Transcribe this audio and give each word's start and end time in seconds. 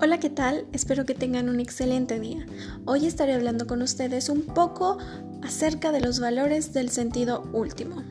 Hola, 0.00 0.20
¿qué 0.20 0.30
tal? 0.30 0.64
Espero 0.72 1.04
que 1.04 1.14
tengan 1.16 1.48
un 1.48 1.58
excelente 1.58 2.20
día. 2.20 2.46
Hoy 2.84 3.04
estaré 3.04 3.34
hablando 3.34 3.66
con 3.66 3.82
ustedes 3.82 4.28
un 4.28 4.42
poco 4.42 4.96
acerca 5.42 5.90
de 5.90 6.00
los 6.00 6.20
valores 6.20 6.72
del 6.72 6.90
sentido 6.90 7.42
último. 7.52 8.04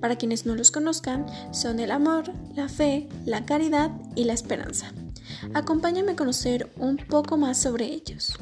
Para 0.00 0.16
quienes 0.16 0.46
no 0.46 0.56
los 0.56 0.72
conozcan, 0.72 1.26
son 1.52 1.78
el 1.78 1.92
amor, 1.92 2.32
la 2.56 2.68
fe, 2.68 3.08
la 3.24 3.46
caridad 3.46 3.92
y 4.16 4.24
la 4.24 4.32
esperanza. 4.32 4.92
Acompáñame 5.54 6.12
a 6.12 6.16
conocer 6.16 6.72
un 6.76 6.96
poco 6.96 7.36
más 7.36 7.56
sobre 7.56 7.84
ellos. 7.84 8.36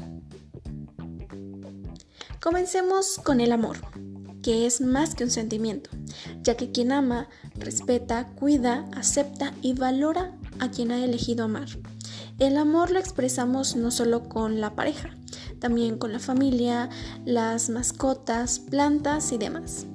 Comencemos 2.41 3.19
con 3.23 3.41
el 3.41 3.51
amor, 3.51 3.77
que 4.41 4.65
es 4.65 4.81
más 4.81 5.13
que 5.13 5.23
un 5.23 5.29
sentimiento, 5.29 5.91
ya 6.41 6.57
que 6.57 6.71
quien 6.71 6.91
ama, 6.91 7.29
respeta, 7.59 8.25
cuida, 8.39 8.89
acepta 8.95 9.53
y 9.61 9.73
valora 9.73 10.35
a 10.57 10.71
quien 10.71 10.91
ha 10.91 11.05
elegido 11.05 11.45
amar. 11.45 11.67
El 12.39 12.57
amor 12.57 12.91
lo 12.91 12.99
expresamos 12.99 13.75
no 13.75 13.89
solo 13.89 14.29
con 14.29 14.61
la 14.61 14.75
pareja, 14.75 15.09
también 15.59 15.97
con 15.97 16.13
la 16.13 16.19
familia, 16.19 16.87
las 17.25 17.71
mascotas, 17.71 18.59
plantas 18.59 19.31
y 19.31 19.39
demás. 19.39 19.87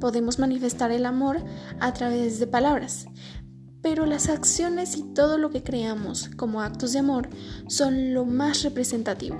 Podemos 0.00 0.38
manifestar 0.38 0.92
el 0.92 1.04
amor 1.04 1.44
a 1.78 1.92
través 1.92 2.40
de 2.40 2.46
palabras, 2.46 3.06
pero 3.82 4.06
las 4.06 4.30
acciones 4.30 4.96
y 4.96 5.02
todo 5.12 5.36
lo 5.36 5.50
que 5.50 5.62
creamos 5.62 6.30
como 6.36 6.62
actos 6.62 6.94
de 6.94 7.00
amor 7.00 7.28
son 7.68 8.14
lo 8.14 8.24
más 8.24 8.62
representativo. 8.62 9.36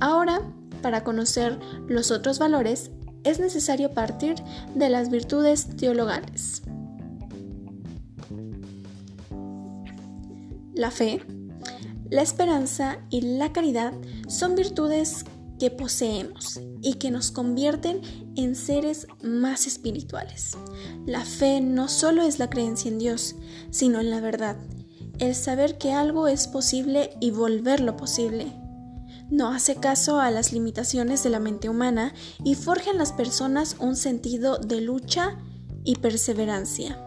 Ahora, 0.00 0.40
para 0.82 1.04
conocer 1.04 1.60
los 1.86 2.10
otros 2.10 2.40
valores, 2.40 2.90
es 3.22 3.38
necesario 3.38 3.92
partir 3.92 4.34
de 4.74 4.88
las 4.88 5.10
virtudes 5.10 5.76
teologales. 5.76 6.62
La 10.74 10.90
fe, 10.90 11.22
la 12.10 12.22
esperanza 12.22 12.98
y 13.10 13.20
la 13.22 13.52
caridad 13.52 13.92
son 14.28 14.54
virtudes 14.54 15.24
que 15.58 15.70
poseemos 15.70 16.60
y 16.82 16.94
que 16.94 17.10
nos 17.10 17.30
convierten 17.30 18.00
en 18.36 18.54
seres 18.54 19.06
más 19.22 19.66
espirituales. 19.66 20.56
La 21.06 21.24
fe 21.24 21.60
no 21.60 21.88
solo 21.88 22.22
es 22.22 22.38
la 22.38 22.50
creencia 22.50 22.90
en 22.90 22.98
Dios, 22.98 23.36
sino 23.70 24.00
en 24.00 24.10
la 24.10 24.20
verdad, 24.20 24.56
el 25.18 25.34
saber 25.34 25.78
que 25.78 25.92
algo 25.92 26.28
es 26.28 26.46
posible 26.46 27.10
y 27.20 27.30
volverlo 27.30 27.96
posible. 27.96 28.52
No 29.30 29.48
hace 29.48 29.76
caso 29.76 30.20
a 30.20 30.30
las 30.30 30.52
limitaciones 30.52 31.24
de 31.24 31.30
la 31.30 31.40
mente 31.40 31.68
humana 31.68 32.14
y 32.44 32.54
forja 32.54 32.90
en 32.90 32.98
las 32.98 33.12
personas 33.12 33.76
un 33.80 33.96
sentido 33.96 34.58
de 34.58 34.80
lucha 34.80 35.38
y 35.84 35.96
perseverancia. 35.96 37.05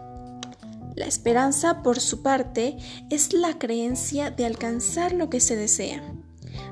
La 0.96 1.06
esperanza, 1.06 1.82
por 1.82 2.00
su 2.00 2.22
parte, 2.22 2.76
es 3.10 3.32
la 3.32 3.58
creencia 3.58 4.30
de 4.30 4.46
alcanzar 4.46 5.12
lo 5.12 5.30
que 5.30 5.40
se 5.40 5.56
desea. 5.56 6.02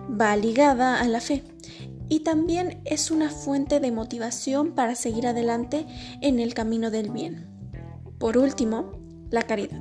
Va 0.09 0.37
ligada 0.37 1.01
a 1.01 1.09
la 1.09 1.21
fe 1.21 1.45
y 2.09 2.21
también 2.21 2.81
es 2.85 3.11
una 3.11 3.31
fuente 3.31 3.81
de 3.81 3.93
motivación 3.93 4.75
para 4.75 4.95
seguir 4.95 5.27
adelante 5.27 5.87
en 6.21 6.41
el 6.41 6.55
camino 6.55 6.91
del 6.91 7.11
bien. 7.11 7.47
Por 8.19 8.39
último, 8.39 8.93
la 9.31 9.43
caridad, 9.43 9.81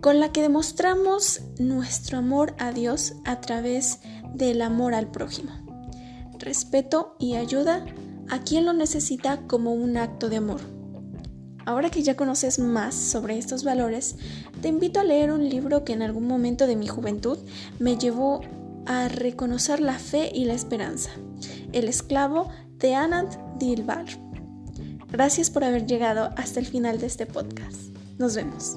con 0.00 0.18
la 0.18 0.32
que 0.32 0.42
demostramos 0.42 1.42
nuestro 1.58 2.18
amor 2.18 2.54
a 2.58 2.72
Dios 2.72 3.14
a 3.24 3.40
través 3.40 4.00
del 4.34 4.62
amor 4.62 4.94
al 4.94 5.10
prójimo, 5.10 5.52
respeto 6.38 7.14
y 7.18 7.36
ayuda 7.36 7.84
a 8.28 8.40
quien 8.40 8.64
lo 8.64 8.72
necesita 8.72 9.46
como 9.46 9.72
un 9.72 9.96
acto 9.98 10.28
de 10.28 10.36
amor. 10.36 10.81
Ahora 11.64 11.90
que 11.90 12.02
ya 12.02 12.16
conoces 12.16 12.58
más 12.58 12.94
sobre 12.94 13.38
estos 13.38 13.64
valores, 13.64 14.16
te 14.60 14.68
invito 14.68 15.00
a 15.00 15.04
leer 15.04 15.32
un 15.32 15.48
libro 15.48 15.84
que 15.84 15.92
en 15.92 16.02
algún 16.02 16.26
momento 16.26 16.66
de 16.66 16.76
mi 16.76 16.88
juventud 16.88 17.38
me 17.78 17.96
llevó 17.96 18.40
a 18.86 19.08
reconocer 19.08 19.80
la 19.80 19.98
fe 19.98 20.30
y 20.34 20.44
la 20.44 20.54
esperanza. 20.54 21.10
El 21.72 21.88
esclavo 21.88 22.48
de 22.78 22.94
Anand 22.94 23.58
Dilbar. 23.58 24.06
Gracias 25.10 25.50
por 25.50 25.62
haber 25.64 25.86
llegado 25.86 26.30
hasta 26.36 26.58
el 26.58 26.66
final 26.66 26.98
de 26.98 27.06
este 27.06 27.26
podcast. 27.26 27.96
Nos 28.18 28.34
vemos. 28.34 28.76